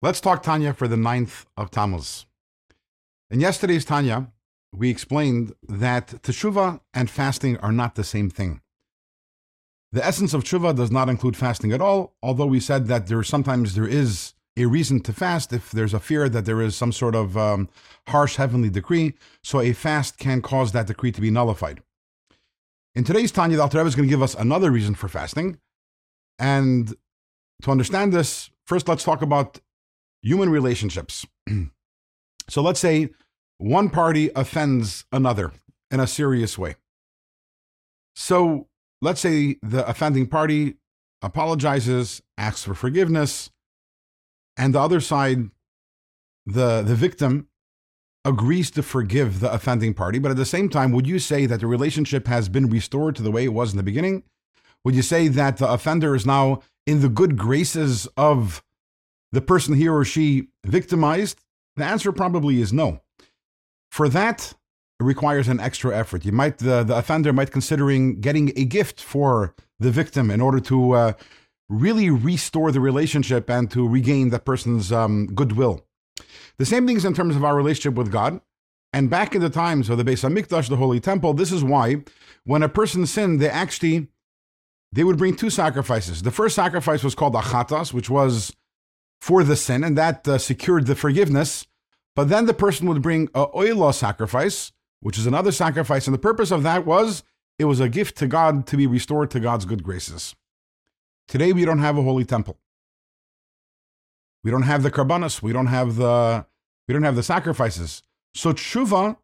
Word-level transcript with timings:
Let's 0.00 0.20
talk 0.20 0.44
Tanya 0.44 0.74
for 0.74 0.86
the 0.86 0.96
ninth 0.96 1.46
of 1.56 1.72
Tammuz. 1.72 2.26
In 3.30 3.40
yesterday's 3.40 3.84
Tanya, 3.84 4.30
we 4.72 4.90
explained 4.90 5.54
that 5.68 6.22
teshuva 6.22 6.80
and 6.94 7.10
fasting 7.10 7.56
are 7.56 7.72
not 7.72 7.96
the 7.96 8.04
same 8.04 8.30
thing. 8.30 8.60
The 9.90 10.06
essence 10.06 10.34
of 10.34 10.44
tshuva 10.44 10.76
does 10.76 10.92
not 10.92 11.08
include 11.08 11.36
fasting 11.36 11.72
at 11.72 11.80
all, 11.80 12.14
although 12.22 12.46
we 12.46 12.60
said 12.60 12.86
that 12.86 13.08
there 13.08 13.24
sometimes 13.24 13.74
there 13.74 13.88
is 13.88 14.34
a 14.56 14.66
reason 14.66 15.00
to 15.00 15.12
fast 15.12 15.52
if 15.52 15.72
there's 15.72 15.94
a 15.94 16.00
fear 16.00 16.28
that 16.28 16.44
there 16.44 16.62
is 16.62 16.76
some 16.76 16.92
sort 16.92 17.16
of 17.16 17.36
um, 17.36 17.68
harsh 18.06 18.36
heavenly 18.36 18.70
decree, 18.70 19.14
so 19.42 19.60
a 19.60 19.72
fast 19.72 20.16
can 20.16 20.40
cause 20.42 20.70
that 20.72 20.86
decree 20.86 21.10
to 21.10 21.20
be 21.20 21.30
nullified. 21.30 21.82
In 22.94 23.02
today's 23.02 23.32
Tanya, 23.32 23.56
the 23.56 23.62
Alter 23.64 23.78
Rebbe 23.78 23.88
is 23.88 23.96
going 23.96 24.08
to 24.08 24.12
give 24.12 24.22
us 24.22 24.36
another 24.36 24.70
reason 24.70 24.94
for 24.94 25.08
fasting, 25.08 25.58
and 26.38 26.94
to 27.62 27.70
understand 27.72 28.12
this, 28.12 28.50
first 28.64 28.86
let's 28.86 29.02
talk 29.02 29.22
about 29.22 29.58
human 30.22 30.50
relationships. 30.50 31.26
so 32.48 32.62
let's 32.62 32.80
say 32.80 33.10
one 33.58 33.90
party 33.90 34.30
offends 34.34 35.04
another 35.12 35.52
in 35.90 36.00
a 36.00 36.06
serious 36.06 36.56
way. 36.58 36.76
So 38.14 38.68
let's 39.00 39.20
say 39.20 39.56
the 39.62 39.86
offending 39.88 40.26
party 40.26 40.76
apologizes, 41.22 42.22
asks 42.36 42.64
for 42.64 42.74
forgiveness, 42.74 43.50
and 44.56 44.74
the 44.74 44.80
other 44.80 45.00
side, 45.00 45.50
the, 46.46 46.82
the 46.82 46.94
victim, 46.94 47.48
agrees 48.24 48.70
to 48.72 48.82
forgive 48.82 49.40
the 49.40 49.52
offending 49.52 49.94
party. 49.94 50.18
But 50.18 50.30
at 50.30 50.36
the 50.36 50.44
same 50.44 50.68
time, 50.68 50.92
would 50.92 51.06
you 51.06 51.18
say 51.18 51.46
that 51.46 51.60
the 51.60 51.66
relationship 51.66 52.26
has 52.26 52.48
been 52.48 52.68
restored 52.68 53.16
to 53.16 53.22
the 53.22 53.30
way 53.30 53.44
it 53.44 53.54
was 53.54 53.72
in 53.72 53.76
the 53.76 53.82
beginning? 53.82 54.24
Would 54.84 54.94
you 54.94 55.02
say 55.02 55.28
that 55.28 55.56
the 55.56 55.70
offender 55.70 56.14
is 56.14 56.26
now 56.26 56.60
in 56.86 57.00
the 57.00 57.08
good 57.08 57.36
graces 57.36 58.08
of 58.16 58.62
the 59.32 59.40
person 59.40 59.74
he 59.74 59.88
or 59.88 60.04
she 60.04 60.48
victimized? 60.64 61.40
The 61.76 61.84
answer 61.84 62.12
probably 62.12 62.60
is 62.60 62.72
no. 62.72 63.00
For 63.90 64.08
that, 64.08 64.54
it 65.00 65.04
requires 65.04 65.48
an 65.48 65.60
extra 65.60 65.96
effort. 65.96 66.24
You 66.24 66.32
might 66.32 66.58
the, 66.58 66.82
the 66.82 66.96
offender 66.96 67.32
might 67.32 67.50
considering 67.50 68.20
getting 68.20 68.52
a 68.56 68.64
gift 68.64 69.00
for 69.00 69.54
the 69.78 69.90
victim 69.90 70.30
in 70.30 70.40
order 70.40 70.60
to 70.60 70.92
uh, 70.92 71.12
really 71.68 72.10
restore 72.10 72.72
the 72.72 72.80
relationship 72.80 73.48
and 73.48 73.70
to 73.70 73.86
regain 73.86 74.30
the 74.30 74.38
person's 74.38 74.90
um, 74.90 75.26
goodwill. 75.34 75.84
The 76.58 76.66
same 76.66 76.86
thing 76.86 76.96
is 76.96 77.04
in 77.04 77.14
terms 77.14 77.36
of 77.36 77.44
our 77.44 77.56
relationship 77.56 77.94
with 77.94 78.10
God. 78.10 78.40
And 78.92 79.10
back 79.10 79.34
in 79.34 79.42
the 79.42 79.50
times 79.50 79.90
of 79.90 79.98
the 79.98 80.04
Beis 80.04 80.28
Hamikdash, 80.28 80.68
the 80.68 80.76
Holy 80.76 80.98
Temple, 80.98 81.34
this 81.34 81.52
is 81.52 81.62
why 81.62 82.02
when 82.44 82.62
a 82.62 82.68
person 82.68 83.06
sinned, 83.06 83.38
they 83.38 83.50
actually 83.50 84.08
they 84.90 85.04
would 85.04 85.18
bring 85.18 85.36
two 85.36 85.50
sacrifices. 85.50 86.22
The 86.22 86.30
first 86.30 86.56
sacrifice 86.56 87.04
was 87.04 87.14
called 87.14 87.34
achatas, 87.34 87.92
which 87.92 88.08
was 88.08 88.56
for 89.20 89.42
the 89.44 89.56
sin, 89.56 89.84
and 89.84 89.96
that 89.98 90.26
uh, 90.26 90.38
secured 90.38 90.86
the 90.86 90.94
forgiveness. 90.94 91.66
But 92.14 92.28
then 92.28 92.46
the 92.46 92.54
person 92.54 92.88
would 92.88 93.02
bring 93.02 93.28
a 93.34 93.46
oila 93.46 93.94
sacrifice, 93.94 94.72
which 95.00 95.18
is 95.18 95.26
another 95.26 95.52
sacrifice, 95.52 96.06
and 96.06 96.14
the 96.14 96.18
purpose 96.18 96.50
of 96.50 96.62
that 96.62 96.86
was 96.86 97.22
it 97.58 97.64
was 97.64 97.80
a 97.80 97.88
gift 97.88 98.16
to 98.18 98.26
God 98.26 98.66
to 98.68 98.76
be 98.76 98.86
restored 98.86 99.30
to 99.32 99.40
God's 99.40 99.64
good 99.64 99.82
graces. 99.82 100.34
Today 101.26 101.52
we 101.52 101.64
don't 101.64 101.80
have 101.80 101.98
a 101.98 102.02
holy 102.02 102.24
temple. 102.24 102.58
We 104.44 104.50
don't 104.50 104.62
have 104.62 104.82
the 104.82 104.90
korbanos. 104.90 105.42
We 105.42 105.52
don't 105.52 105.66
have 105.66 105.96
the 105.96 106.46
we 106.86 106.94
don't 106.94 107.02
have 107.02 107.16
the 107.16 107.22
sacrifices. 107.22 108.02
So 108.34 108.52
tshuva 108.52 109.16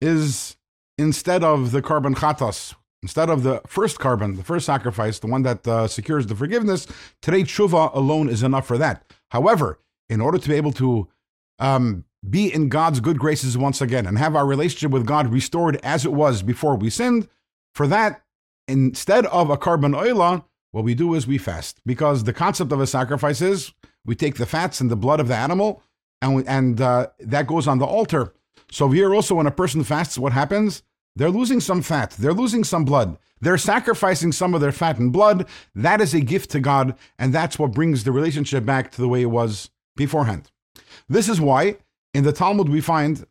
is 0.00 0.56
instead 0.96 1.44
of 1.44 1.72
the 1.72 1.82
korban 1.82 2.14
chatas, 2.14 2.74
instead 3.02 3.30
of 3.30 3.42
the 3.42 3.60
first 3.66 3.98
korban, 3.98 4.36
the 4.36 4.44
first 4.44 4.66
sacrifice, 4.66 5.18
the 5.18 5.26
one 5.26 5.42
that 5.42 5.66
uh, 5.66 5.86
secures 5.86 6.26
the 6.26 6.34
forgiveness. 6.34 6.86
Today 7.22 7.42
tshuva 7.42 7.94
alone 7.94 8.28
is 8.28 8.42
enough 8.42 8.66
for 8.66 8.78
that. 8.78 9.04
However, 9.30 9.78
in 10.08 10.20
order 10.20 10.38
to 10.38 10.48
be 10.48 10.54
able 10.54 10.72
to 10.72 11.08
um, 11.58 12.04
be 12.28 12.52
in 12.52 12.68
God's 12.68 13.00
good 13.00 13.18
graces 13.18 13.56
once 13.56 13.80
again 13.80 14.06
and 14.06 14.18
have 14.18 14.34
our 14.34 14.46
relationship 14.46 14.90
with 14.90 15.06
God 15.06 15.28
restored 15.28 15.76
as 15.82 16.04
it 16.04 16.12
was 16.12 16.42
before 16.42 16.76
we 16.76 16.90
sinned, 16.90 17.28
for 17.74 17.86
that, 17.86 18.22
instead 18.66 19.26
of 19.26 19.50
a 19.50 19.56
korban 19.56 19.94
oila, 19.94 20.44
what 20.72 20.84
we 20.84 20.94
do 20.94 21.14
is 21.14 21.26
we 21.26 21.38
fast 21.38 21.80
because 21.86 22.24
the 22.24 22.32
concept 22.32 22.72
of 22.72 22.80
a 22.80 22.86
sacrifice 22.86 23.40
is 23.40 23.72
we 24.04 24.14
take 24.14 24.36
the 24.36 24.46
fats 24.46 24.80
and 24.80 24.90
the 24.90 24.96
blood 24.96 25.20
of 25.20 25.28
the 25.28 25.36
animal 25.36 25.82
and 26.20 26.34
we, 26.36 26.44
and 26.46 26.80
uh, 26.80 27.08
that 27.20 27.46
goes 27.46 27.66
on 27.66 27.78
the 27.78 27.86
altar. 27.86 28.34
So 28.70 28.90
here 28.90 29.14
also, 29.14 29.36
when 29.36 29.46
a 29.46 29.50
person 29.50 29.82
fasts, 29.82 30.18
what 30.18 30.32
happens? 30.32 30.82
They're 31.18 31.30
losing 31.30 31.58
some 31.58 31.82
fat. 31.82 32.12
They're 32.12 32.32
losing 32.32 32.62
some 32.62 32.84
blood. 32.84 33.18
They're 33.40 33.58
sacrificing 33.58 34.30
some 34.30 34.54
of 34.54 34.60
their 34.60 34.70
fat 34.70 34.98
and 34.98 35.12
blood. 35.12 35.48
That 35.74 36.00
is 36.00 36.14
a 36.14 36.20
gift 36.20 36.50
to 36.50 36.60
God, 36.60 36.94
and 37.18 37.34
that's 37.34 37.58
what 37.58 37.72
brings 37.72 38.04
the 38.04 38.12
relationship 38.12 38.64
back 38.64 38.92
to 38.92 39.00
the 39.00 39.08
way 39.08 39.22
it 39.22 39.26
was 39.26 39.70
beforehand. 39.96 40.52
This 41.08 41.28
is 41.28 41.40
why 41.40 41.78
in 42.14 42.22
the 42.22 42.32
Talmud 42.32 42.68
we 42.68 42.80
find 42.80 43.26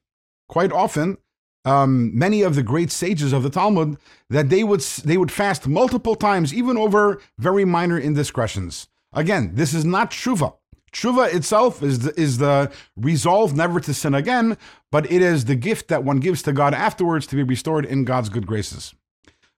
quite 0.49 0.73
often 0.73 1.17
um, 1.63 2.17
many 2.17 2.41
of 2.41 2.55
the 2.55 2.63
great 2.63 2.91
sages 2.91 3.31
of 3.31 3.43
the 3.43 3.49
Talmud 3.49 3.97
that 4.29 4.49
they 4.49 4.65
would 4.65 4.81
they 4.81 5.17
would 5.17 5.31
fast 5.31 5.65
multiple 5.65 6.15
times, 6.15 6.53
even 6.53 6.77
over 6.77 7.21
very 7.37 7.63
minor 7.63 7.97
indiscretions. 7.97 8.89
Again, 9.13 9.51
this 9.55 9.73
is 9.73 9.85
not 9.85 10.11
tshuva. 10.11 10.55
Tshuva 10.91 11.33
itself 11.33 11.83
is 11.83 11.99
the, 11.99 12.19
is 12.19 12.37
the 12.37 12.71
resolve 12.95 13.55
never 13.55 13.79
to 13.79 13.93
sin 13.93 14.13
again, 14.13 14.57
but 14.91 15.11
it 15.11 15.21
is 15.21 15.45
the 15.45 15.55
gift 15.55 15.89
that 15.89 16.03
one 16.03 16.19
gives 16.19 16.41
to 16.43 16.53
God 16.53 16.73
afterwards 16.73 17.27
to 17.27 17.35
be 17.35 17.43
restored 17.43 17.85
in 17.85 18.05
God's 18.05 18.29
good 18.29 18.47
graces. 18.47 18.93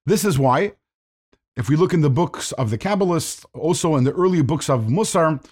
This 0.06 0.26
is 0.26 0.40
why, 0.40 0.74
if 1.56 1.70
we 1.70 1.76
look 1.76 1.94
in 1.94 2.02
the 2.02 2.10
books 2.10 2.52
of 2.54 2.72
the 2.72 2.78
Kabbalists, 2.78 3.46
also 3.54 3.96
in 3.96 4.04
the 4.04 4.14
early 4.14 4.42
books 4.42 4.70
of 4.70 4.86
Musar, 4.86 5.44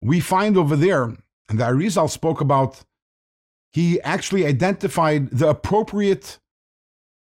we 0.00 0.20
find 0.20 0.56
over 0.56 0.76
there, 0.76 1.04
and 1.48 1.58
the 1.58 1.64
Arizal 1.64 2.08
spoke 2.08 2.40
about 2.40 2.84
he 3.72 4.00
actually 4.02 4.46
identified 4.46 5.30
the 5.30 5.48
appropriate 5.48 6.38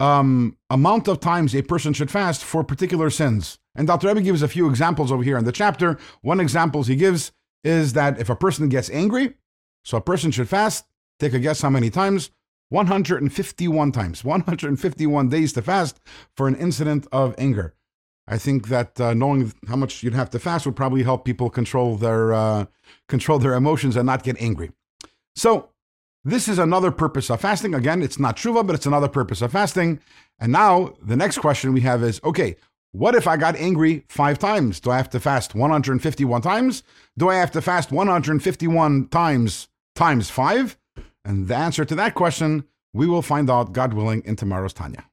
um, 0.02 0.58
amount 0.70 1.08
of 1.08 1.22
times 1.22 1.56
a 1.56 1.62
person 1.62 1.94
should 1.94 2.12
fast 2.12 2.44
for 2.44 2.64
particular 2.64 3.10
sins. 3.10 3.60
And 3.76 3.88
Dr. 3.88 4.08
Rebbe 4.08 4.22
gives 4.22 4.42
a 4.42 4.50
few 4.50 4.70
examples 4.70 5.12
over 5.12 5.24
here 5.24 5.38
in 5.38 5.46
the 5.46 5.54
chapter. 5.54 5.98
One 6.22 6.42
example 6.42 6.84
he 6.84 6.98
gives 6.98 7.32
is 7.64 7.94
that 7.94 8.20
if 8.20 8.30
a 8.30 8.36
person 8.36 8.70
gets 8.70 8.90
angry, 8.90 9.36
so 9.84 9.98
a 9.98 10.02
person 10.02 10.32
should 10.32 10.50
fast, 10.50 10.86
take 11.20 11.34
a 11.34 11.40
guess 11.40 11.62
how 11.62 11.70
many 11.70 11.90
times? 11.90 12.32
151 12.70 13.92
times, 13.92 14.24
151 14.24 15.30
days 15.30 15.54
to 15.54 15.62
fast 15.62 16.00
for 16.36 16.48
an 16.48 16.56
incident 16.56 17.06
of 17.12 17.36
anger. 17.38 17.76
I 18.28 18.38
think 18.38 18.70
that 18.70 19.00
uh, 19.00 19.14
knowing 19.14 19.54
how 19.68 19.76
much 19.76 20.02
you'd 20.02 20.14
have 20.14 20.30
to 20.32 20.40
fast 20.40 20.66
would 20.66 20.76
probably 20.76 21.04
help 21.04 21.26
people 21.26 21.50
control 21.50 21.98
their 21.98 22.34
uh, 22.34 22.66
control 23.08 23.38
their 23.38 23.54
emotions 23.54 23.96
and 23.96 24.06
not 24.06 24.24
get 24.24 24.42
angry. 24.42 24.72
So 25.36 25.70
this 26.24 26.48
is 26.48 26.58
another 26.58 26.90
purpose 26.90 27.30
of 27.30 27.42
fasting. 27.42 27.76
Again, 27.76 28.02
it's 28.02 28.18
not 28.18 28.38
tshuva, 28.38 28.66
but 28.66 28.76
it's 28.76 28.86
another 28.86 29.10
purpose 29.10 29.42
of 29.42 29.52
fasting. 29.52 30.00
And 30.40 30.52
now 30.52 30.94
the 31.02 31.18
next 31.18 31.40
question 31.40 31.74
we 31.74 31.82
have 31.82 32.02
is 32.02 32.22
okay, 32.24 32.56
what 32.94 33.16
if 33.16 33.28
I 33.28 33.38
got 33.38 33.56
angry 33.56 34.06
five 34.08 34.38
times? 34.38 34.80
Do 34.80 34.92
I 34.92 34.98
have 34.98 35.10
to 35.10 35.20
fast 35.20 35.56
151 35.56 36.42
times? 36.42 36.84
Do 37.18 37.28
I 37.28 37.36
have 37.36 37.52
to 37.52 37.62
fast 37.62 37.92
151 37.92 39.08
times 39.10 39.68
times 39.96 40.30
five? 40.30 40.78
And 41.26 41.48
the 41.48 41.56
answer 41.56 41.86
to 41.86 41.96
that 41.96 42.14
question, 42.14 42.66
we 42.94 43.08
will 43.08 43.24
find 43.24 43.50
out, 43.50 43.74
God 43.74 43.94
willing, 43.94 44.22
in 44.26 44.36
tomorrow's 44.36 44.74
Tanya. 44.74 45.06